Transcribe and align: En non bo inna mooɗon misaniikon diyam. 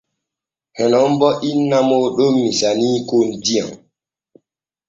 En 0.81 0.87
non 0.93 1.11
bo 1.19 1.29
inna 1.51 1.77
mooɗon 1.89 2.33
misaniikon 2.43 3.27
diyam. 3.43 3.69